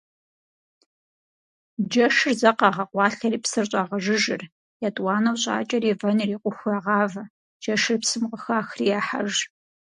[1.89, 4.41] Джэшыр зэ къагъэкъуалъэри псыр щӏагъэжыжыр,
[4.87, 7.23] етӏуанэу щӏакӏэри вэн ирикъуху ягъавэ,
[7.61, 9.33] джэшыр псым къыхахри яхьэж.